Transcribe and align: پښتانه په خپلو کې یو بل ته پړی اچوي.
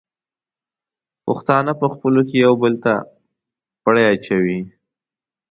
پښتانه 1.25 1.71
په 1.81 1.87
خپلو 1.93 2.21
کې 2.27 2.35
یو 2.45 2.53
بل 2.61 2.73
ته 2.83 2.93
پړی 3.83 4.03
اچوي. 4.13 4.61